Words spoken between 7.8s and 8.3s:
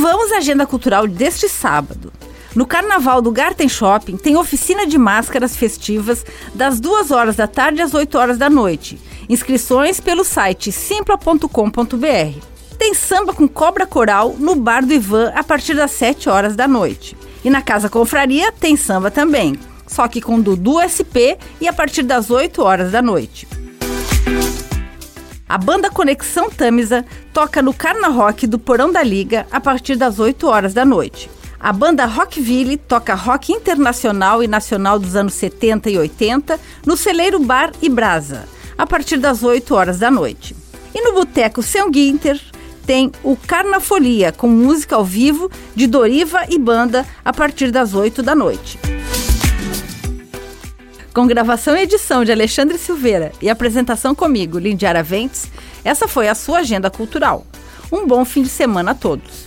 às 8